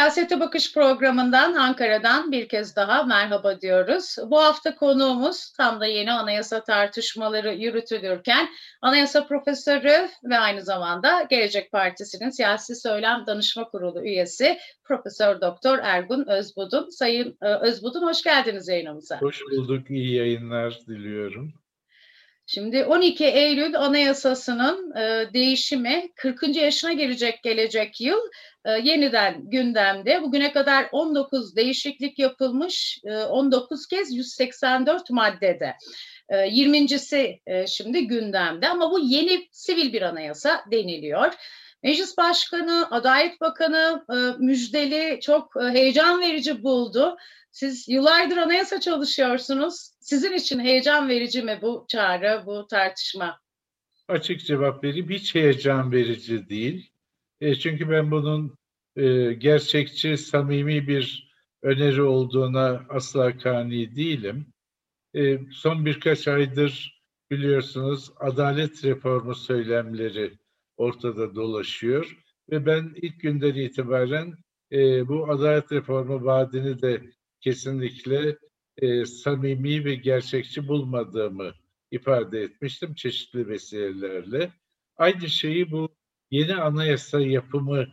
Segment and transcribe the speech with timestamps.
[0.00, 4.16] Siyasete Bakış programından Ankara'dan bir kez daha merhaba diyoruz.
[4.26, 8.48] Bu hafta konuğumuz tam da yeni anayasa tartışmaları yürütülürken
[8.82, 16.26] anayasa profesörü ve aynı zamanda Gelecek Partisi'nin siyasi söylem danışma kurulu üyesi Profesör Doktor Ergun
[16.26, 16.88] Özbudun.
[16.90, 19.20] Sayın e, Özbudun hoş geldiniz yayınımıza.
[19.20, 21.52] Hoş bulduk, iyi yayınlar diliyorum.
[22.52, 26.56] Şimdi 12 Eylül Anayasası'nın e, değişimi 40.
[26.56, 28.20] yaşına gelecek gelecek yıl
[28.64, 30.22] e, yeniden gündemde.
[30.22, 35.76] Bugüne kadar 19 değişiklik yapılmış, e, 19 kez 184 maddede.
[36.28, 41.34] E, 20.si e, şimdi gündemde ama bu yeni sivil bir anayasa deniliyor.
[41.82, 47.16] Meclis Başkanı, Adalet Bakanı e, müjdeli, çok e, heyecan verici buldu.
[47.52, 49.90] Siz yıllardır anayasa çalışıyorsunuz.
[50.00, 53.40] Sizin için heyecan verici mi bu çağrı, bu tartışma?
[54.08, 55.10] Açık cevap vereyim.
[55.10, 56.90] Hiç heyecan verici değil.
[57.40, 58.58] E, çünkü ben bunun
[58.96, 61.30] e, gerçekçi, samimi bir
[61.62, 64.46] öneri olduğuna asla kani değilim.
[65.14, 70.38] E, son birkaç aydır biliyorsunuz adalet reformu söylemleri
[70.76, 72.16] ortada dolaşıyor
[72.50, 74.34] ve ben ilk günden itibaren
[74.72, 77.02] e, bu adalet reformu vaadini de
[77.40, 78.38] kesinlikle
[78.76, 81.52] e, samimi ve gerçekçi bulmadığımı
[81.90, 84.52] ifade etmiştim çeşitli vesilelerle.
[84.96, 85.99] Aynı şeyi bu
[86.30, 87.86] yeni anayasa yapımı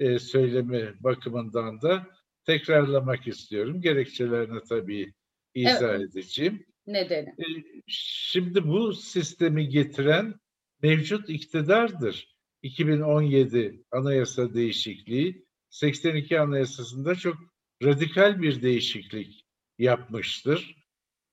[0.00, 2.06] e, söylemi bakımından da
[2.44, 3.80] tekrarlamak istiyorum.
[3.80, 5.12] Gerekçelerini tabii
[5.54, 6.10] izah evet.
[6.10, 6.66] edeceğim.
[6.86, 7.28] Nedeni?
[7.28, 7.46] E,
[7.86, 10.34] şimdi bu sistemi getiren
[10.82, 12.32] mevcut iktidardır.
[12.62, 17.36] 2017 anayasa değişikliği 82 anayasasında çok
[17.82, 19.44] radikal bir değişiklik
[19.78, 20.76] yapmıştır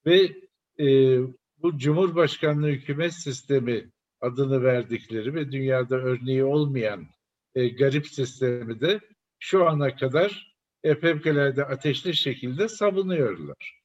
[0.06, 0.36] ve
[0.80, 1.18] e,
[1.58, 3.90] bu Cumhurbaşkanlığı hükümet sistemi
[4.22, 7.08] adını verdikleri ve dünyada örneği olmayan
[7.56, 9.00] e, garip sistemi de
[9.40, 13.82] şu ana kadar e, fevkalade ateşli şekilde savunuyorlar.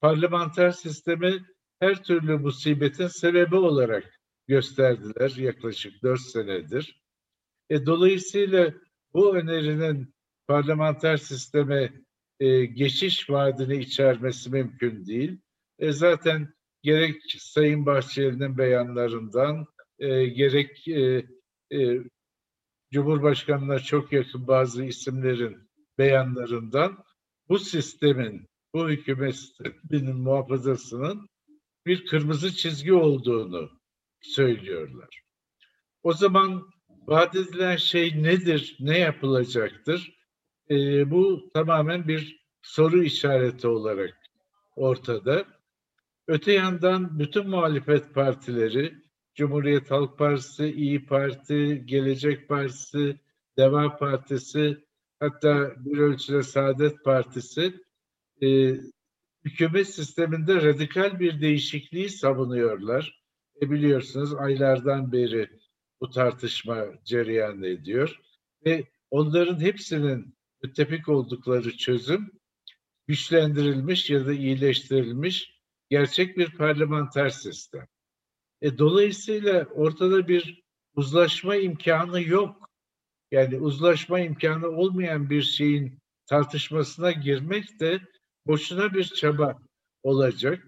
[0.00, 1.44] Parlamenter sistemi
[1.80, 7.02] her türlü musibetin sebebi olarak gösterdiler yaklaşık dört senedir.
[7.70, 8.74] E, dolayısıyla
[9.14, 10.14] bu önerinin
[10.46, 11.92] parlamenter sisteme
[12.40, 15.38] e, geçiş vaadini içermesi mümkün değil.
[15.78, 16.54] E, zaten
[16.86, 19.66] gerek Sayın Bahçeli'nin beyanlarından
[19.98, 21.26] e, gerek e,
[21.72, 22.00] e,
[22.92, 27.04] Cumhurbaşkanı'na çok yakın bazı isimlerin beyanlarından
[27.48, 31.28] bu sistemin, bu hükümet sisteminin muhafazasının
[31.86, 33.70] bir kırmızı çizgi olduğunu
[34.20, 35.22] söylüyorlar.
[36.02, 36.70] O zaman
[37.06, 40.18] vaat edilen şey nedir, ne yapılacaktır?
[40.70, 44.16] E, bu tamamen bir soru işareti olarak
[44.76, 45.55] ortada.
[46.28, 48.94] Öte yandan bütün muhalefet partileri,
[49.34, 53.20] Cumhuriyet Halk Partisi, İyi Parti, Gelecek Partisi,
[53.58, 54.84] Deva Partisi,
[55.20, 57.74] hatta bir ölçüde Saadet Partisi
[58.42, 58.74] e,
[59.44, 63.22] hükümet sisteminde radikal bir değişikliği savunuyorlar.
[63.62, 65.48] E biliyorsunuz aylardan beri
[66.00, 68.20] bu tartışma cereyan ediyor
[68.66, 72.30] ve onların hepsinin müttefik oldukları çözüm
[73.06, 75.55] güçlendirilmiş ya da iyileştirilmiş
[75.90, 77.86] gerçek bir parlamenter sistem.
[78.62, 80.62] E, dolayısıyla ortada bir
[80.94, 82.70] uzlaşma imkanı yok.
[83.30, 88.00] Yani uzlaşma imkanı olmayan bir şeyin tartışmasına girmek de
[88.46, 89.58] boşuna bir çaba
[90.02, 90.66] olacak.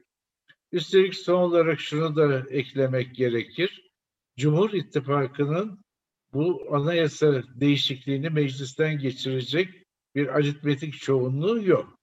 [0.73, 3.91] Üstelik son olarak şunu da eklemek gerekir.
[4.37, 5.85] Cumhur İttifakı'nın
[6.33, 11.99] bu anayasa değişikliğini meclisten geçirecek bir aritmetik çoğunluğu yok.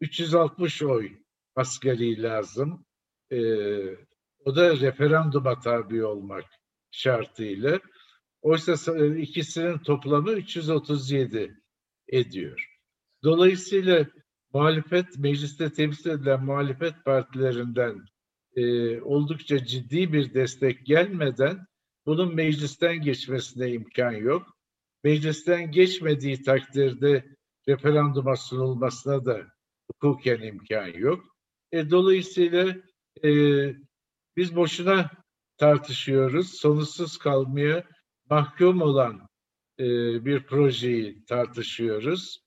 [0.00, 1.23] 360 oy
[1.56, 2.84] asgari lazım.
[3.32, 3.36] Ee,
[4.44, 6.44] o da referanduma tabi olmak
[6.90, 7.80] şartıyla.
[8.42, 11.56] Oysa ikisinin toplamı 337
[12.08, 12.74] ediyor.
[13.22, 14.06] Dolayısıyla
[14.52, 18.04] muhalefet, mecliste temsil edilen muhalefet partilerinden
[18.56, 21.66] e, oldukça ciddi bir destek gelmeden
[22.06, 24.56] bunun meclisten geçmesine imkan yok.
[25.04, 27.24] Meclisten geçmediği takdirde
[27.68, 29.42] referanduma sunulmasına da
[29.86, 31.33] hukuken imkan yok.
[31.74, 32.74] E, dolayısıyla
[33.24, 33.30] e,
[34.36, 35.10] biz boşuna
[35.56, 36.54] tartışıyoruz.
[36.54, 37.84] Sonuçsuz kalmaya
[38.30, 39.28] mahkum olan
[39.78, 39.84] e,
[40.24, 42.40] bir projeyi tartışıyoruz.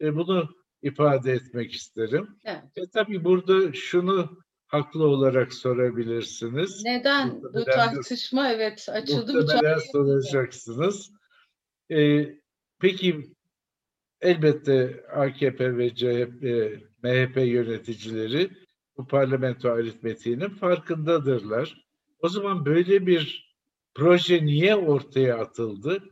[0.00, 0.48] E, bunu
[0.82, 2.28] ifade etmek isterim.
[2.44, 2.62] Evet.
[2.76, 6.82] E, tabii burada şunu haklı olarak sorabilirsiniz.
[6.84, 9.40] Neden bu tartışma evet açıldı mı?
[9.40, 11.10] Muhtemelen soracaksınız.
[11.90, 12.28] Ee,
[12.80, 13.34] peki
[14.20, 16.42] elbette AKP ve CHP,
[17.02, 18.50] MHP yöneticileri
[19.00, 21.84] bu parlamento aritmetiğinin farkındadırlar.
[22.18, 23.54] O zaman böyle bir
[23.94, 26.04] proje niye ortaya atıldı?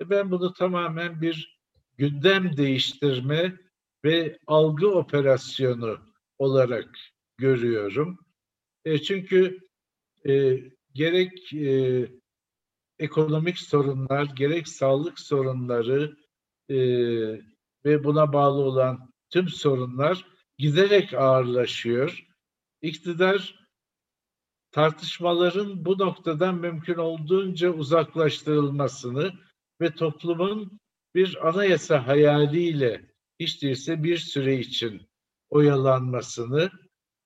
[0.00, 1.60] E, ben bunu tamamen bir
[1.96, 3.56] gündem değiştirme
[4.04, 5.98] ve algı operasyonu
[6.38, 6.98] olarak
[7.38, 8.18] görüyorum.
[8.84, 9.58] E, çünkü
[10.28, 10.58] e,
[10.94, 12.06] gerek e,
[12.98, 16.16] ekonomik sorunlar, gerek sağlık sorunları
[16.68, 16.76] e,
[17.84, 20.26] ve buna bağlı olan tüm sorunlar
[20.58, 22.31] giderek ağırlaşıyor.
[22.82, 23.66] İktidar
[24.72, 29.32] tartışmaların bu noktadan mümkün olduğunca uzaklaştırılmasını
[29.80, 30.80] ve toplumun
[31.14, 35.02] bir anayasa hayaliyle hiç değilse bir süre için
[35.50, 36.70] oyalanmasını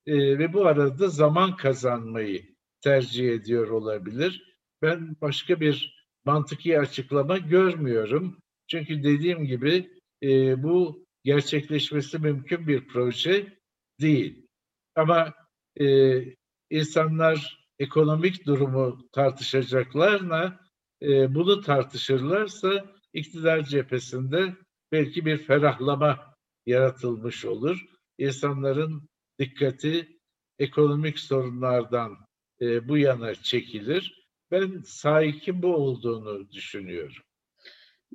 [0.07, 4.57] e, ve bu arada zaman kazanmayı tercih ediyor olabilir.
[4.83, 8.39] Ben başka bir mantıki açıklama görmüyorum.
[8.67, 9.91] Çünkü dediğim gibi
[10.23, 13.59] e, bu gerçekleşmesi mümkün bir proje
[14.01, 14.47] değil.
[14.95, 15.35] Ama
[15.81, 16.23] e,
[16.71, 20.61] insanlar ekonomik durumu tartışacaklarına
[21.03, 24.57] e, bunu tartışırlarsa iktidar cephesinde
[24.93, 26.35] belki bir ferahlama
[26.67, 27.87] yaratılmış olur.
[28.19, 29.09] İnsanların
[29.39, 30.19] dikkati
[30.59, 32.17] ekonomik sorunlardan
[32.61, 34.27] e, bu yana çekilir.
[34.51, 37.23] Ben sahikin bu olduğunu düşünüyorum.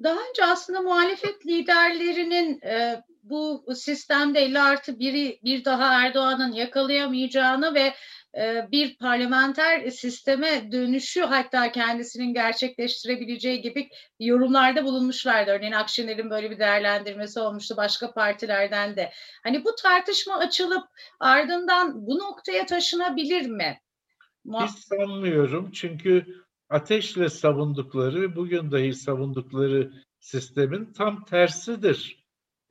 [0.04, 7.74] Daha önce aslında muhalefet liderlerinin e, bu sistemde 50 artı biri bir daha Erdoğan'ın yakalayamayacağını
[7.74, 7.94] ve
[8.38, 13.90] e, bir parlamenter sisteme dönüşü hatta kendisinin gerçekleştirebileceği gibi
[14.20, 15.52] yorumlarda bulunmuşlardı.
[15.52, 19.12] Örneğin Akşener'in böyle bir değerlendirmesi olmuştu başka partilerden de.
[19.44, 20.84] Hani bu tartışma açılıp
[21.20, 23.82] ardından bu noktaya taşınabilir mi?
[24.46, 26.26] Hiç sanmıyorum çünkü
[26.70, 32.21] ateşle savundukları bugün dahi savundukları sistemin tam tersidir.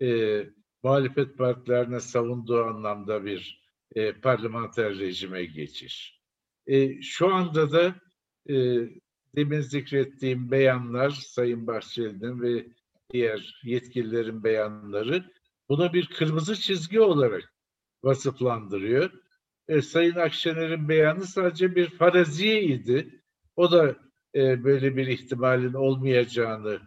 [0.03, 0.41] E,
[0.83, 3.63] muhalefet partilerine savunduğu anlamda bir
[3.95, 6.21] e, parlamenter rejime geçiş.
[6.67, 7.95] E, şu anda da
[8.49, 8.55] e,
[9.37, 12.67] demin zikrettiğim beyanlar Sayın Bahçeli'nin ve
[13.13, 15.25] diğer yetkililerin beyanları
[15.69, 17.55] buna bir kırmızı çizgi olarak
[18.03, 19.11] vasıflandırıyor.
[19.69, 23.23] E, Sayın Akşener'in beyanı sadece bir faraziye idi.
[23.57, 23.97] O da
[24.35, 26.81] e, böyle bir ihtimalin olmayacağını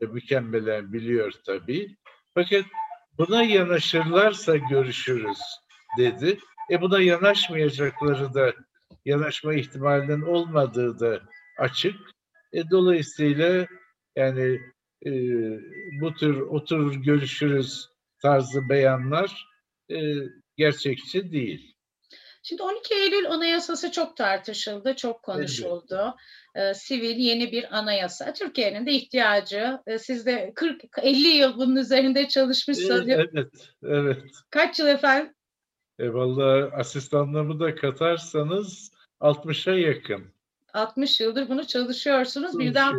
[0.00, 1.96] e, mükemmelen biliyor tabii.
[2.34, 2.64] Fakat
[3.18, 5.38] buna yanaşırlarsa görüşürüz
[5.98, 6.38] dedi.
[6.70, 8.54] E buna yanaşmayacakları da
[9.04, 11.20] yanaşma ihtimalinin olmadığı da
[11.58, 11.96] açık.
[12.52, 13.66] E, dolayısıyla
[14.16, 14.60] yani
[15.06, 15.10] e,
[16.00, 17.88] bu tür oturur görüşürüz
[18.22, 19.46] tarzı beyanlar
[19.90, 19.96] e,
[20.56, 21.77] gerçekçi değil.
[22.48, 26.14] Şimdi 12 Eylül Anayasası çok tartışıldı, çok konuşuldu.
[26.54, 26.76] Evet.
[26.76, 28.32] Sivil yeni bir anayasa.
[28.32, 29.78] Türkiye'nin de ihtiyacı.
[29.86, 33.08] Ee, siz de 40-50 yıl bunun üzerinde çalışmışsınız.
[33.08, 33.48] Evet,
[33.82, 34.22] evet.
[34.50, 35.34] Kaç yıl efendim?
[35.98, 40.24] E vallahi asistanlarımı da katarsanız 60'a yakın.
[40.74, 42.58] 60 yıldır bunu çalışıyorsunuz.
[42.58, 42.94] Birden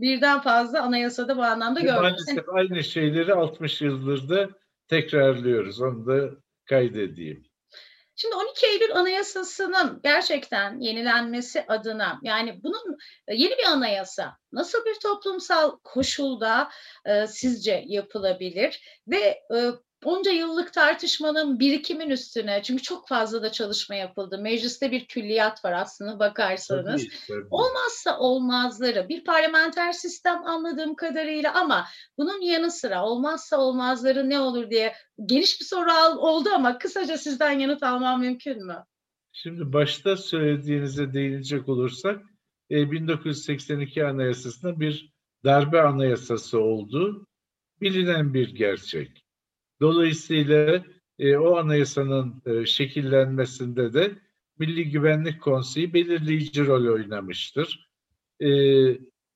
[0.00, 2.00] birden fazla anayasada bu anlamda gördük.
[2.00, 4.48] Maalesef aynı şeyleri 60 yıldır da
[4.88, 5.80] tekrarlıyoruz.
[5.80, 6.30] Onu da
[6.64, 7.46] kaydedeyim.
[8.16, 12.98] Şimdi 12 Eylül Anayasası'nın gerçekten yenilenmesi adına yani bunun
[13.28, 16.70] e, yeni bir anayasa nasıl bir toplumsal koşulda
[17.04, 19.00] e, sizce yapılabilir?
[19.08, 19.70] Ve e,
[20.06, 24.38] onca yıllık tartışmanın birikimin üstüne çünkü çok fazla da çalışma yapıldı.
[24.38, 27.04] Mecliste bir külliyat var aslında bakarsanız.
[27.04, 27.46] Tabii, tabii.
[27.50, 31.86] Olmazsa olmazları bir parlamenter sistem anladığım kadarıyla ama
[32.18, 34.94] bunun yanı sıra olmazsa olmazları ne olur diye
[35.26, 38.84] geniş bir soru oldu ama kısaca sizden yanıt almam mümkün mü?
[39.32, 42.22] Şimdi başta söylediğinize değinecek olursak
[42.70, 45.12] 1982 e, Anayasası'nın bir
[45.44, 47.26] darbe anayasası oldu.
[47.80, 49.25] Bilinen bir gerçek.
[49.80, 50.84] Dolayısıyla
[51.18, 54.18] e, o anayasanın e, şekillenmesinde de
[54.58, 57.90] Milli Güvenlik Konseyi belirleyici rol oynamıştır.
[58.40, 58.48] E,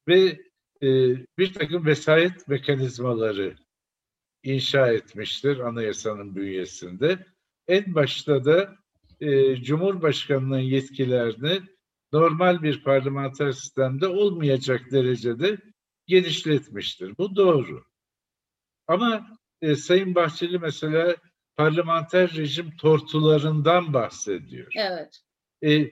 [0.08, 0.40] ve
[0.82, 0.88] e,
[1.38, 3.56] bir takım vesayet mekanizmaları
[4.42, 7.26] inşa etmiştir anayasanın bünyesinde.
[7.68, 8.76] En başta da
[9.20, 11.60] e, Cumhurbaşkanı'nın yetkilerini
[12.12, 15.58] normal bir parlamenter sistemde olmayacak derecede
[16.06, 17.18] genişletmiştir.
[17.18, 17.84] Bu doğru.
[18.86, 21.16] Ama e, Sayın Bahçeli mesela
[21.56, 24.72] parlamenter rejim tortularından bahsediyor.
[24.76, 25.20] Evet.
[25.64, 25.90] E,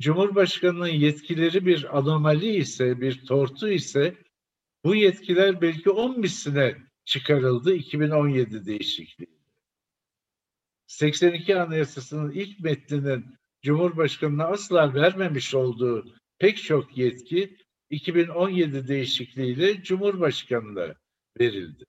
[0.00, 4.14] Cumhurbaşkanının yetkileri bir anomali ise, bir tortu ise
[4.84, 9.38] bu yetkiler belki 10 misline çıkarıldı 2017 değişikliği.
[10.86, 13.26] 82 Anayasası'nın ilk metninin
[13.62, 17.56] Cumhurbaşkanı'na asla vermemiş olduğu pek çok yetki
[17.90, 20.94] 2017 değişikliğiyle Cumhurbaşkanı'na
[21.40, 21.84] verildi.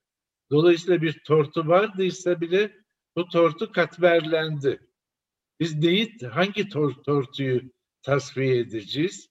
[0.51, 2.77] Dolayısıyla bir tortu vardıysa bile
[3.15, 4.79] bu tortu katmerlendi.
[5.59, 7.61] Biz neyi, hangi tor, tortuyu
[8.01, 9.29] tasfiye edeceğiz?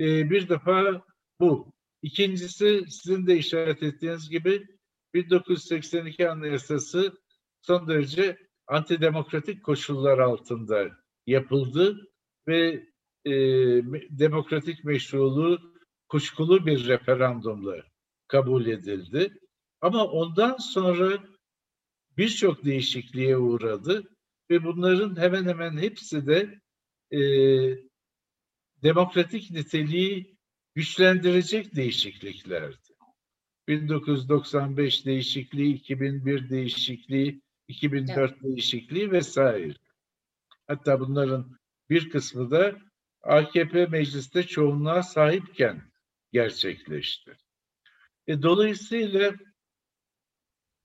[0.00, 1.02] Ee, bir defa
[1.40, 1.72] bu.
[2.02, 4.66] İkincisi sizin de işaret ettiğiniz gibi
[5.14, 7.18] 1982 Anayasası
[7.62, 10.90] son derece antidemokratik koşullar altında
[11.26, 12.10] yapıldı
[12.48, 12.86] ve
[13.24, 13.32] e,
[14.10, 15.58] demokratik meşruluğu
[16.08, 17.76] kuşkulu bir referandumla
[18.28, 19.40] kabul edildi.
[19.80, 21.18] Ama ondan sonra
[22.16, 24.02] birçok değişikliğe uğradı
[24.50, 26.60] ve bunların hemen hemen hepsi de
[27.16, 27.20] e,
[28.82, 30.36] demokratik niteliği
[30.74, 32.76] güçlendirecek değişikliklerdi.
[33.68, 38.42] 1995 değişikliği, 2001 değişikliği, 2004 evet.
[38.42, 39.74] değişikliği vesaire.
[40.66, 41.58] Hatta bunların
[41.90, 42.78] bir kısmı da
[43.22, 45.82] AKP mecliste çoğunluğa sahipken
[46.32, 47.36] gerçekleşti.
[48.26, 49.34] E, dolayısıyla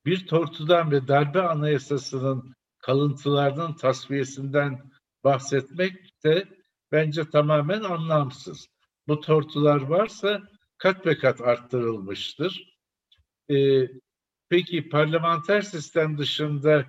[0.06, 4.92] bir tortudan ve darbe anayasasının kalıntılarının tasfiyesinden
[5.24, 6.48] bahsetmek de
[6.92, 8.68] bence tamamen anlamsız.
[9.08, 10.42] Bu tortular varsa
[10.78, 12.76] kat ve kat arttırılmıştır.
[13.50, 13.88] Ee,
[14.50, 16.86] peki parlamenter sistem dışında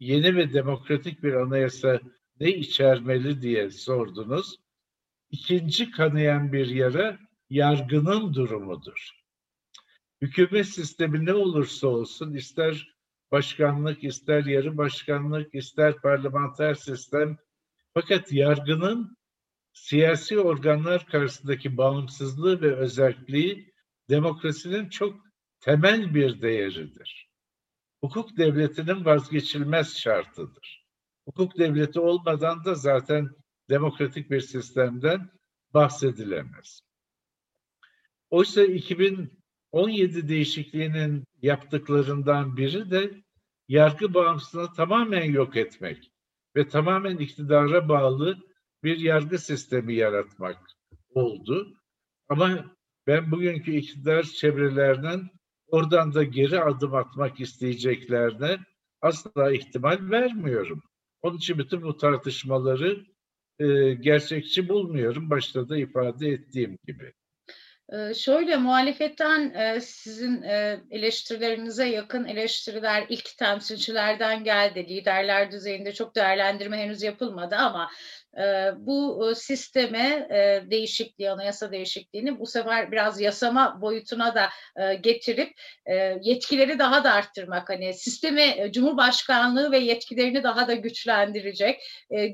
[0.00, 2.00] yeni ve demokratik bir anayasa
[2.40, 4.56] ne içermeli diye sordunuz.
[5.30, 7.18] İkinci kanayan bir yara
[7.50, 9.21] yargının durumudur.
[10.22, 12.96] Hükümet sistemi ne olursa olsun ister
[13.30, 17.36] başkanlık, ister yarı başkanlık, ister parlamenter sistem
[17.94, 19.16] fakat yargının
[19.72, 23.72] siyasi organlar karşısındaki bağımsızlığı ve özelliği
[24.10, 25.20] demokrasinin çok
[25.60, 27.30] temel bir değeridir.
[28.00, 30.86] Hukuk devletinin vazgeçilmez şartıdır.
[31.24, 33.30] Hukuk devleti olmadan da zaten
[33.70, 35.30] demokratik bir sistemden
[35.74, 36.80] bahsedilemez.
[38.30, 38.64] Oysa
[39.72, 43.10] 2017 değişikliğinin yaptıklarından biri de
[43.68, 46.12] yargı bağımsızlığını tamamen yok etmek
[46.56, 48.38] ve tamamen iktidara bağlı
[48.84, 50.58] bir yargı sistemi yaratmak
[51.14, 51.76] oldu.
[52.28, 52.76] Ama
[53.06, 55.30] ben bugünkü iktidar çevrelerinin
[55.66, 58.58] oradan da geri adım atmak isteyeceklerine
[59.00, 60.82] asla ihtimal vermiyorum.
[61.22, 63.06] Onun için bütün bu tartışmaları
[63.58, 65.30] e, gerçekçi bulmuyorum.
[65.30, 67.12] Başta da ifade ettiğim gibi.
[67.92, 74.86] Ee, şöyle muhalefetten e, sizin e, eleştirilerinize yakın eleştiriler ilk temsilcilerden geldi.
[74.88, 77.90] Liderler düzeyinde çok değerlendirme henüz yapılmadı ama
[78.38, 80.28] e, bu sisteme
[80.70, 84.48] değişikliği, anayasa değişikliğini bu sefer biraz yasama boyutuna da
[85.00, 85.52] getirip
[86.22, 91.80] yetkileri daha da arttırmak, hani sistemi Cumhurbaşkanlığı ve yetkilerini daha da güçlendirecek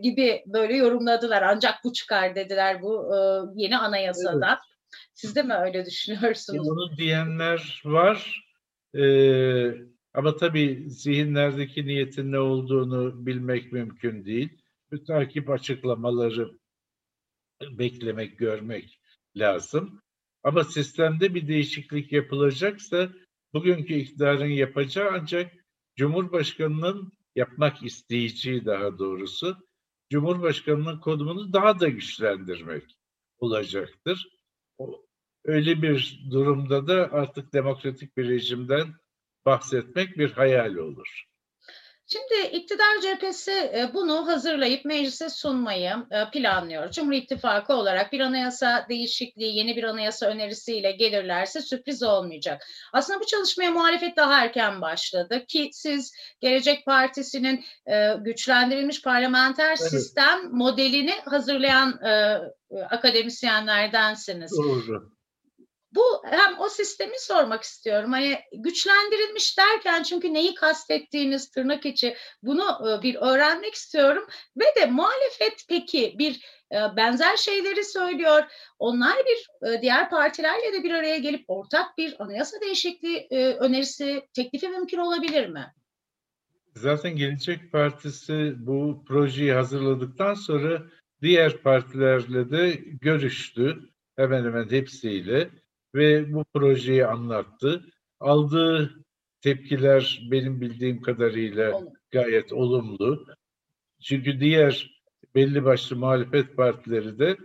[0.02, 1.42] gibi böyle yorumladılar.
[1.42, 3.10] Ancak bu çıkar dediler bu
[3.56, 4.48] yeni anayasada.
[4.48, 4.77] Evet.
[5.14, 6.68] Siz de mi öyle düşünüyorsunuz?
[6.68, 8.44] Onu diyenler var.
[8.94, 9.72] Ee,
[10.14, 14.62] ama tabii zihinlerdeki niyetin ne olduğunu bilmek mümkün değil.
[14.92, 16.58] Bu takip açıklamaları
[17.62, 19.00] beklemek, görmek
[19.36, 20.02] lazım.
[20.42, 23.12] Ama sistemde bir değişiklik yapılacaksa
[23.52, 25.52] bugünkü iktidarın yapacağı ancak
[25.96, 29.56] Cumhurbaşkanı'nın yapmak isteyeceği daha doğrusu
[30.10, 32.84] Cumhurbaşkanı'nın konumunu daha da güçlendirmek
[33.38, 34.37] olacaktır
[35.44, 38.94] öyle bir durumda da artık demokratik bir rejimden
[39.46, 41.28] bahsetmek bir hayal olur.
[42.10, 46.90] Şimdi iktidar cephesi e, bunu hazırlayıp meclise sunmayı e, planlıyor.
[46.90, 52.62] Cumhur İttifakı olarak bir anayasa değişikliği, yeni bir anayasa önerisiyle gelirlerse sürpriz olmayacak.
[52.92, 59.90] Aslında bu çalışmaya muhalefet daha erken başladı ki siz Gelecek Partisi'nin e, güçlendirilmiş parlamenter evet.
[59.90, 62.00] sistem modelini hazırlayan
[62.90, 64.52] akademisyenlerdensiniz.
[64.58, 65.17] Doğru.
[65.92, 68.12] Bu hem o sistemi sormak istiyorum.
[68.12, 74.26] Hani güçlendirilmiş derken çünkü neyi kastettiğiniz tırnak içi bunu e, bir öğrenmek istiyorum.
[74.56, 76.40] Ve de muhalefet peki bir
[76.72, 78.42] e, benzer şeyleri söylüyor.
[78.78, 83.26] Onlar bir e, diğer partilerle de bir araya gelip ortak bir anayasa değişikliği
[83.60, 85.72] önerisi teklifi mümkün olabilir mi?
[86.74, 90.82] Zaten Gelecek Partisi bu projeyi hazırladıktan sonra
[91.22, 93.78] diğer partilerle de görüştü.
[94.16, 95.50] Hemen hemen hepsiyle
[95.94, 97.84] ve bu projeyi anlattı.
[98.20, 99.04] Aldığı
[99.40, 101.80] tepkiler benim bildiğim kadarıyla
[102.10, 103.26] gayet olumlu.
[104.02, 105.02] Çünkü diğer
[105.34, 107.36] belli başlı muhalefet partileri de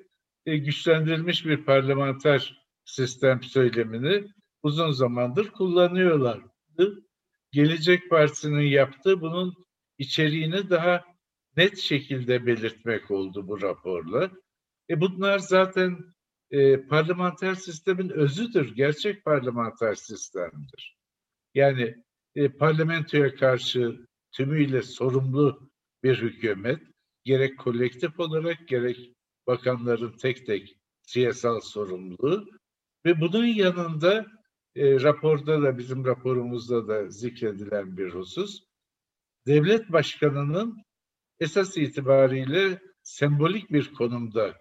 [0.45, 4.27] e, güçlendirilmiş bir parlamenter sistem söylemini
[4.63, 7.03] uzun zamandır kullanıyorlardı.
[7.51, 9.53] Gelecek Partisi'nin yaptığı bunun
[9.97, 11.05] içeriğini daha
[11.57, 14.31] net şekilde belirtmek oldu bu raporla.
[14.89, 15.97] E bunlar zaten
[16.53, 18.75] e, parlamenter sistemin özüdür.
[18.75, 20.97] Gerçek parlamenter sistemdir.
[21.53, 22.03] Yani
[22.35, 25.69] e, parlamentoya karşı tümüyle sorumlu
[26.03, 26.79] bir hükümet
[27.23, 29.13] gerek kolektif olarak gerek
[29.47, 32.49] bakanların tek tek siyasal sorumluluğu
[33.05, 34.25] ve bunun yanında
[34.75, 38.63] e, raporda da bizim raporumuzda da zikredilen bir husus.
[39.47, 40.83] Devlet başkanının
[41.39, 44.57] esas itibariyle sembolik bir konumda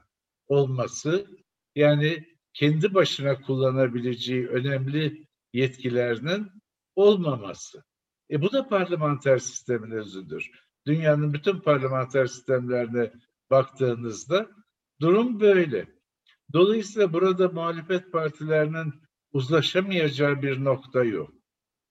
[0.48, 1.41] olması,
[1.74, 6.48] yani kendi başına kullanabileceği önemli yetkilerinin
[6.94, 7.82] olmaması.
[8.30, 10.50] E bu da parlamenter sistemin özüdür.
[10.86, 13.12] Dünyanın bütün parlamenter sistemlerine
[13.50, 14.50] baktığınızda
[15.00, 15.86] durum böyle.
[16.52, 18.94] Dolayısıyla burada muhalefet partilerinin
[19.32, 21.30] uzlaşamayacağı bir nokta yok.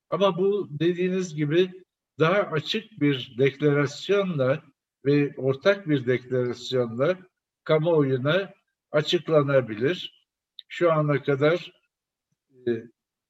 [0.10, 1.72] Ama bu dediğiniz gibi
[2.20, 4.64] daha açık bir deklarasyonla
[5.06, 7.18] ve ortak bir deklarasyonla
[7.64, 8.54] kamuoyuna
[8.92, 10.28] açıklanabilir.
[10.68, 11.74] Şu ana kadar
[12.68, 12.72] e,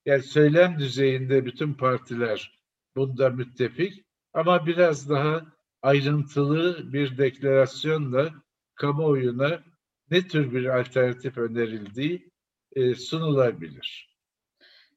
[0.06, 2.62] yani söylem düzeyinde bütün partiler
[2.96, 5.46] bunda müttefik ama biraz daha
[5.82, 8.34] ayrıntılı bir deklarasyonla
[8.76, 9.64] kamuoyuna
[10.12, 12.32] ne tür bir alternatif önerildiği
[12.76, 14.12] e, sunulabilir.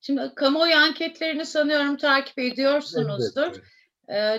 [0.00, 3.42] Şimdi kamuoyu anketlerini sanıyorum takip ediyorsunuzdur.
[3.42, 3.61] Elbette.
[3.61, 3.83] Ee,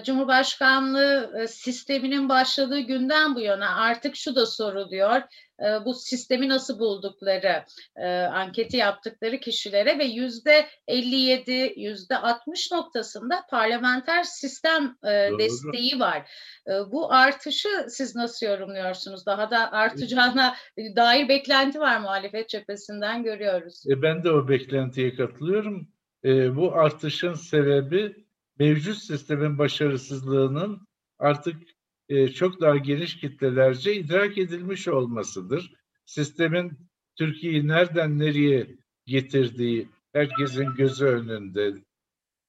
[0.03, 5.22] Cumhurbaşkanlığı e, sisteminin başladığı günden bu yana artık şu da soruluyor.
[5.62, 7.63] Ee, Bu sistemi nasıl buldukları,
[7.95, 15.39] e, anketi yaptıkları kişilere ve yüzde 57, yüzde 60 noktasında parlamenter sistem e, Doğru.
[15.39, 16.31] desteği var.
[16.67, 19.25] E, Bu artışı siz nasıl yorumluyorsunuz?
[19.25, 20.55] Daha da artacağına
[20.95, 23.84] dair beklenti var muhalefet cephesinden görüyoruz.
[23.89, 25.88] E, ben de o beklentiye katılıyorum.
[26.24, 28.25] E, bu artışın sebebi
[28.59, 30.88] mevcut sistemin başarısızlığının
[31.19, 31.63] artık
[32.09, 35.74] e, çok daha geniş kitlelerce idrak edilmiş olmasıdır.
[36.05, 36.71] Sistemin
[37.15, 41.83] Türkiye'yi nereden nereye getirdiği herkesin gözü önünde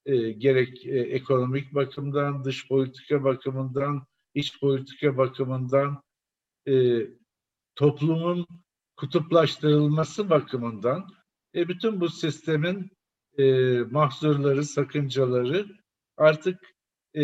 [0.05, 6.01] e, gerek e, ekonomik bakımdan, dış politika bakımından, iç politika bakımından,
[6.67, 7.07] e,
[7.75, 8.47] toplumun
[8.95, 11.07] kutuplaştırılması bakımından
[11.55, 12.91] e, bütün bu sistemin
[13.37, 13.43] e,
[13.91, 15.67] mahzurları, sakıncaları
[16.17, 16.59] artık
[17.13, 17.23] e,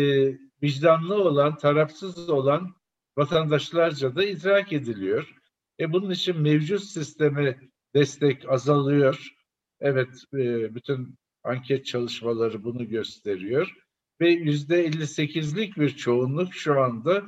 [0.62, 2.74] vicdanlı olan, tarafsız olan
[3.16, 5.34] vatandaşlarca da idrak ediliyor.
[5.80, 7.60] E, bunun için mevcut sisteme
[7.94, 9.34] destek azalıyor.
[9.80, 13.74] Evet, e, bütün anket çalışmaları bunu gösteriyor.
[14.20, 17.24] Ve yüzde 58'lik bir çoğunluk şu anda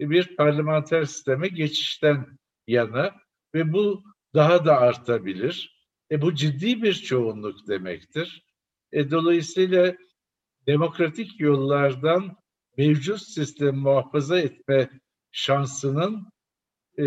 [0.00, 3.14] e, bir parlamenter sisteme geçişten yana
[3.54, 4.02] ve bu
[4.34, 5.82] daha da artabilir.
[6.10, 8.44] E, bu ciddi bir çoğunluk demektir.
[8.92, 9.96] E, dolayısıyla
[10.66, 12.36] demokratik yollardan
[12.76, 14.90] mevcut sistemi muhafaza etme
[15.32, 16.32] şansının
[16.98, 17.04] e,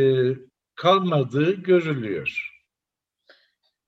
[0.76, 2.56] kalmadığı görülüyor.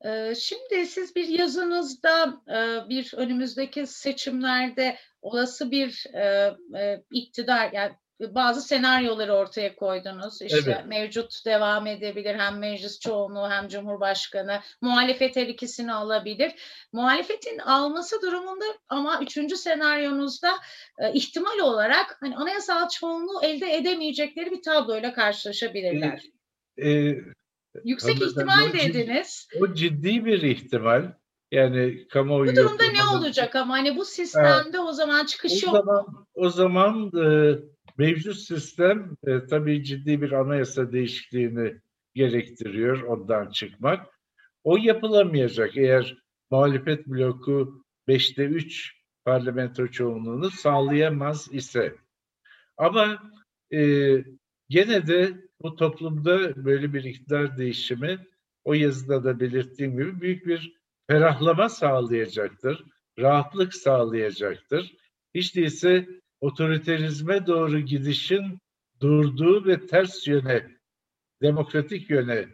[0.06, 7.96] Ee, Şimdi siz bir yazınızda e, bir önümüzdeki seçimlerde olası bir e, e, iktidar yani
[8.20, 10.42] bazı senaryoları ortaya koydunuz.
[10.42, 10.86] İşte Evet.
[10.88, 14.60] mevcut devam edebilir hem meclis çoğunluğu hem cumhurbaşkanı.
[14.82, 16.52] Muhalefet her ikisini alabilir.
[16.94, 20.52] Muhalefetin alması durumunda ama üçüncü senaryonuzda
[21.00, 26.24] e, ihtimal olarak hani anayasal çoğunluğu elde edemeyecekleri bir tabloyla karşılaşabilirler.
[26.78, 27.16] E,
[27.84, 29.48] Yüksek hanımefendi, ihtimal o ciddi- dediniz.
[29.62, 31.12] o ciddi bir ihtimal.
[31.52, 35.76] Yani kamuoyu Bu durumda ne olacak ama hani bu sistemde o zaman çıkış O yok
[35.76, 37.56] zaman, o zaman e,
[37.98, 41.76] mevcut sistem e, tabii ciddi bir anayasa değişikliğini
[42.16, 44.08] gerektiriyor ondan çıkmak.
[44.64, 46.18] O yapılamayacak eğer
[46.52, 51.96] muhalefet bloku 5'te 3 parlamento çoğunluğunu sağlayamaz ise.
[52.78, 53.32] Ama
[53.74, 53.80] e,
[54.70, 58.20] gene de bu toplumda böyle bir iktidar değişimi
[58.64, 62.84] o yazıda da belirttiğim gibi büyük bir ferahlama sağlayacaktır,
[63.20, 64.96] rahatlık sağlayacaktır.
[65.36, 66.08] Hiç değilse
[66.42, 68.60] otoriterizme doğru gidişin
[69.02, 70.78] durduğu ve ters yöne,
[71.42, 72.48] demokratik yöne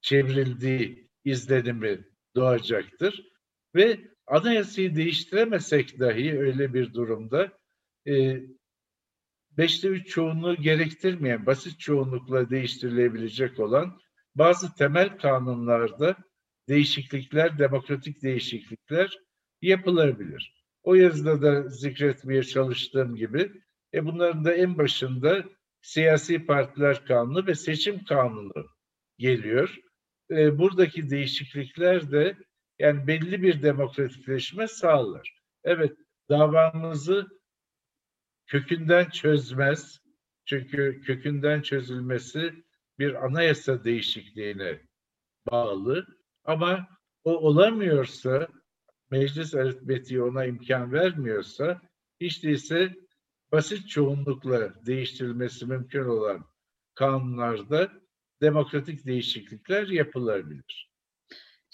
[0.00, 2.04] çevrildiği izlenimi
[2.36, 3.32] doğacaktır.
[3.74, 7.58] Ve anayasayı değiştiremesek dahi öyle bir durumda
[8.06, 8.40] e,
[9.58, 14.00] beşte üç çoğunluğu gerektirmeyen, basit çoğunlukla değiştirilebilecek olan
[14.34, 16.16] bazı temel kanunlarda
[16.68, 19.18] değişiklikler, demokratik değişiklikler
[19.62, 20.61] yapılabilir.
[20.82, 23.52] O yazıda da zikretmeye çalıştığım gibi
[23.94, 25.44] e bunların da en başında
[25.82, 28.66] siyasi partiler kanunu ve seçim kanunu
[29.18, 29.78] geliyor.
[30.30, 32.36] E, buradaki değişiklikler de
[32.78, 35.38] yani belli bir demokratikleşme sağlar.
[35.64, 35.92] Evet
[36.28, 37.26] davamızı
[38.46, 40.02] kökünden çözmez.
[40.44, 42.64] Çünkü kökünden çözülmesi
[42.98, 44.80] bir anayasa değişikliğine
[45.50, 46.06] bağlı.
[46.44, 46.88] Ama
[47.24, 48.48] o olamıyorsa,
[49.12, 51.80] meclis aritmetiği ona imkan vermiyorsa,
[52.20, 52.94] hiç değilse
[53.52, 56.44] basit çoğunlukla değiştirilmesi mümkün olan
[56.94, 57.92] kanunlarda
[58.40, 60.91] demokratik değişiklikler yapılabilir.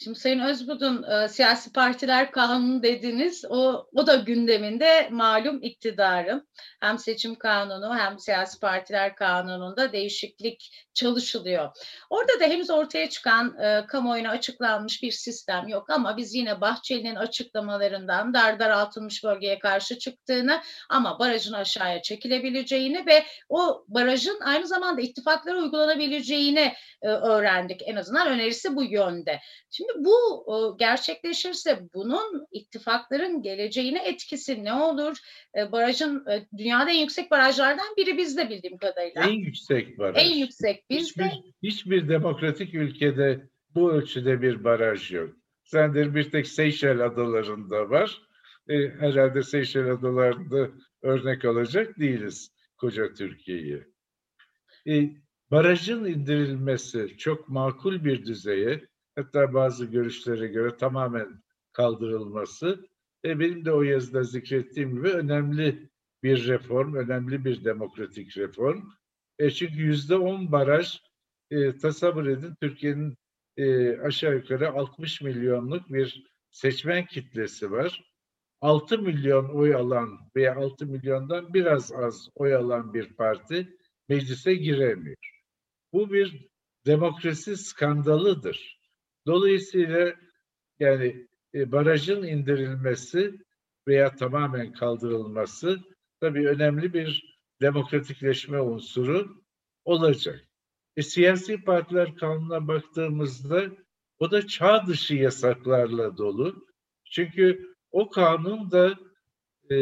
[0.00, 3.44] Şimdi Sayın Özbudun e, siyasi partiler kanunu dediniz.
[3.50, 6.48] O, o da gündeminde malum iktidarın
[6.80, 11.70] hem seçim kanunu hem siyasi partiler kanununda değişiklik çalışılıyor.
[12.11, 17.14] Orada da henüz ortaya çıkan e, kamuoyuna açıklanmış bir sistem yok ama biz yine Bahçeli'nin
[17.14, 25.00] açıklamalarından dar daraltılmış bölgeye karşı çıktığını ama barajın aşağıya çekilebileceğini ve o barajın aynı zamanda
[25.00, 27.80] ittifaklara uygulanabileceğini e, öğrendik.
[27.84, 29.40] En azından önerisi bu yönde.
[29.70, 35.16] Şimdi bu e, gerçekleşirse bunun ittifakların geleceğine etkisi ne olur?
[35.59, 39.22] E, barajın e, dünyada en yüksek barajlardan biri bizde bildiğim kadarıyla.
[39.22, 40.22] En yüksek baraj.
[40.24, 41.24] En yüksek bizde.
[41.24, 45.37] Hiçbir, hiçbir demokratik ülkede bu ölçüde bir baraj yok.
[45.64, 48.22] Sendir bir tek Seyşel adalarında var.
[48.68, 50.68] E, herhalde Seyşel adalarında
[51.03, 53.85] örnek alacak değiliz koca Türkiye'yi.
[54.88, 55.11] E,
[55.51, 58.88] barajın indirilmesi çok makul bir düzeye,
[59.18, 62.88] hatta bazı görüşlere göre tamamen kaldırılması
[63.24, 65.90] e, benim de o yazıda zikrettiğim gibi önemli
[66.22, 68.83] bir reform, önemli bir demokratik reform.
[69.38, 70.98] E, çünkü yüzde on baraj
[71.50, 73.16] e, tasavvur edin Türkiye'nin
[73.57, 78.04] e, aşağı yukarı 60 milyonluk bir seçmen kitlesi var.
[78.61, 83.76] 6 milyon oy alan veya 6 milyondan biraz az oy alan bir parti
[84.09, 85.42] meclise giremiyor.
[85.92, 86.48] Bu bir
[86.87, 88.78] demokrasi skandalıdır.
[89.29, 90.14] Dolayısıyla
[90.81, 93.35] yani e, barajın indirilmesi
[93.88, 95.79] veya tamamen kaldırılması
[96.21, 99.43] tabii önemli bir demokratikleşme unsuru
[99.85, 100.45] olacak.
[100.97, 103.64] E, siyasi partiler kanununa baktığımızda
[104.19, 106.67] o da çağ dışı yasaklarla dolu.
[107.05, 108.99] Çünkü o kanun da
[109.71, 109.77] e,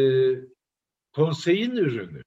[1.12, 2.22] konseyin ürünü.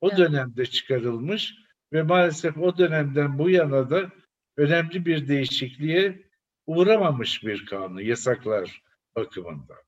[0.00, 0.18] O Evet.
[0.18, 1.54] dönemde çıkarılmış
[1.92, 4.10] ve maalesef o dönemden bu yana da
[4.56, 6.27] önemli bir değişikliğe
[6.68, 8.82] uğramamış bir kanun yasaklar
[9.16, 9.82] bakımından.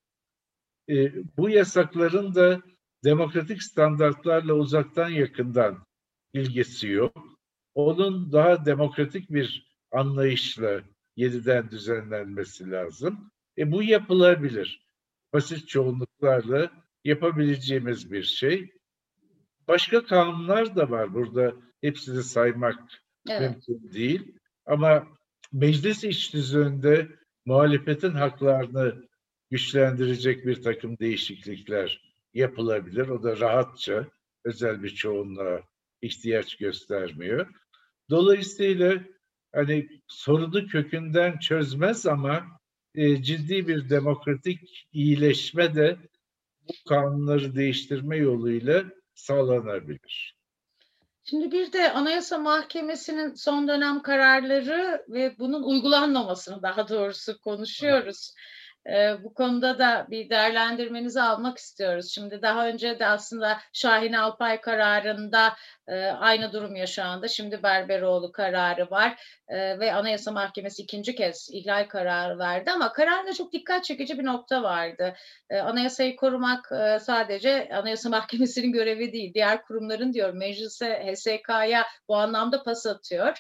[0.88, 2.62] E, bu yasakların da
[3.04, 5.86] demokratik standartlarla uzaktan yakından
[6.32, 7.38] ilgisi yok.
[7.74, 10.80] Onun daha demokratik bir anlayışla
[11.16, 13.30] yeniden düzenlenmesi lazım.
[13.58, 14.86] E, bu yapılabilir.
[15.32, 16.70] Basit çoğunluklarla
[17.04, 18.72] yapabileceğimiz bir şey.
[19.68, 21.54] Başka kanunlar da var burada.
[21.80, 22.78] Hepsini saymak
[23.28, 23.50] Evet.
[23.68, 24.34] mümkün değil.
[24.66, 25.06] Ama
[25.52, 27.08] meclis iç düzeninde
[27.44, 29.08] muhalefetin haklarını
[29.50, 33.08] güçlendirecek bir takım değişiklikler yapılabilir.
[33.08, 34.06] O da rahatça
[34.44, 35.62] özel bir çoğunluğa
[36.02, 37.46] ihtiyaç göstermiyor.
[38.10, 39.04] Dolayısıyla
[39.54, 42.60] hani sorunu kökünden çözmez ama
[42.94, 45.96] e, ciddi bir demokratik iyileşme de
[46.68, 48.84] bu kanunları değiştirme yoluyla
[49.14, 50.39] sağlanabilir.
[51.30, 58.34] Şimdi bir de Anayasa Mahkemesi'nin son dönem kararları ve bunun uygulanmamasını daha doğrusu konuşuyoruz.
[58.86, 62.12] Ee, bu konuda da bir değerlendirmenizi almak istiyoruz.
[62.14, 65.56] Şimdi daha önce de aslında Şahin Alpay kararında
[65.88, 67.28] e, aynı durum yaşandı.
[67.28, 73.32] Şimdi Berberoğlu kararı var e, ve Anayasa Mahkemesi ikinci kez ihlal kararı verdi ama kararda
[73.32, 75.14] çok dikkat çekici bir nokta vardı.
[75.50, 76.66] E, anayasayı korumak
[77.02, 83.38] sadece Anayasa Mahkemesi'nin görevi değil, diğer kurumların diyor meclise, HSK'ya bu anlamda pas atıyor.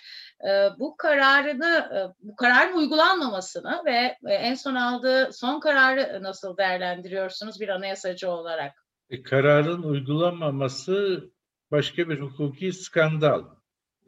[0.78, 8.30] Bu kararını, bu kararın uygulanmamasını ve en son aldığı son kararı nasıl değerlendiriyorsunuz bir anayasacı
[8.30, 8.72] olarak?
[9.10, 11.24] E, kararın uygulanmaması
[11.70, 13.44] başka bir hukuki skandal.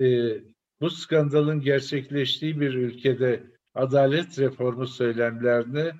[0.00, 0.06] E,
[0.80, 3.42] bu skandalın gerçekleştiği bir ülkede
[3.74, 5.92] adalet reformu söylemlerine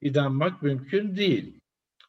[0.00, 1.60] inanmak mümkün değil.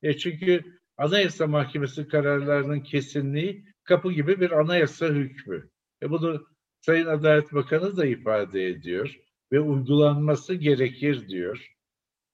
[0.03, 5.69] E çünkü Anayasa Mahkemesi kararlarının kesinliği kapı gibi bir anayasa hükmü.
[6.03, 6.47] E bunu
[6.81, 9.19] Sayın Adalet Bakanı da ifade ediyor
[9.51, 11.78] ve uygulanması gerekir diyor.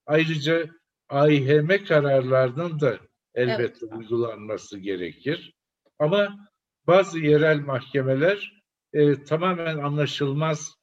[0.06, 0.70] Ayrıca
[1.10, 3.00] AİHM kararlarının da
[3.36, 5.54] elbette uygulanması gerekir.
[6.00, 6.50] Ama
[6.88, 8.63] bazı yerel mahkemeler
[8.94, 10.76] e, tamamen anlaşılmaz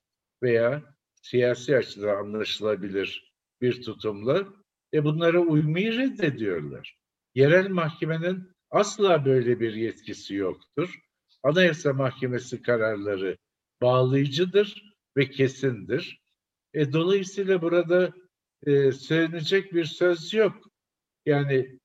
[0.42, 0.82] veya
[1.22, 4.46] siyasi açıdan anlaşılabilir bir tutumla
[4.94, 6.98] e, bunlara uymayı reddediyorlar.
[7.34, 10.98] Yerel mahkemenin asla böyle bir yetkisi yoktur.
[11.42, 13.36] Anayasa Mahkemesi kararları
[13.82, 16.20] bağlayıcıdır ve kesindir.
[16.74, 18.12] E, dolayısıyla burada
[18.66, 20.56] e, söylenecek bir söz yok.
[21.26, 21.78] Yani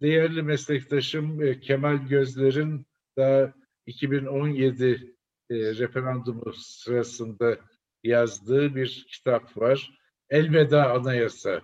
[0.00, 3.54] değerli meslektaşım e, Kemal Gözler'in daha
[3.86, 5.16] 2017
[5.50, 7.58] e, referandumu sırasında
[8.02, 9.98] yazdığı bir kitap var.
[10.30, 11.62] Elveda Anayasa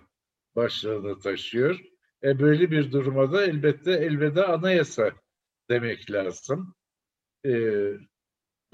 [0.55, 1.79] başlığını taşıyor.
[2.23, 5.11] E, böyle bir duruma da elbette elveda anayasa
[5.69, 6.75] demek lazım.
[7.45, 7.51] E,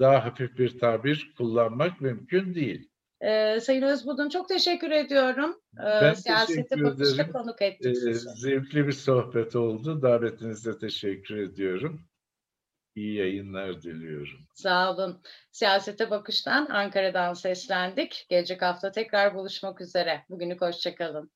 [0.00, 2.90] daha hafif bir tabir kullanmak mümkün değil.
[3.20, 5.60] Ee, Sayın Özbudun çok teşekkür ediyorum.
[5.80, 8.28] Ee, Ben siyasete bakışta konuk Ee, ettik sizi.
[8.28, 10.02] zevkli bir sohbet oldu.
[10.02, 12.00] Davetinize teşekkür ediyorum.
[12.94, 14.38] İyi yayınlar diliyorum.
[14.54, 15.22] Sağ olun.
[15.52, 18.26] Siyasete bakıştan Ankara'dan seslendik.
[18.28, 20.24] Gelecek hafta tekrar buluşmak üzere.
[20.30, 21.30] Bugünlük hoşçakalın.